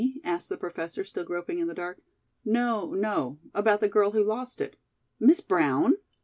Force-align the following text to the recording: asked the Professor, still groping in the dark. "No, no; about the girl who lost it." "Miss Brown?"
asked 0.23 0.49
the 0.49 0.57
Professor, 0.57 1.03
still 1.03 1.23
groping 1.23 1.59
in 1.59 1.67
the 1.67 1.75
dark. 1.75 2.01
"No, 2.43 2.91
no; 2.95 3.37
about 3.53 3.81
the 3.81 3.87
girl 3.87 4.09
who 4.09 4.23
lost 4.23 4.59
it." 4.59 4.75
"Miss 5.19 5.41
Brown?" 5.41 5.95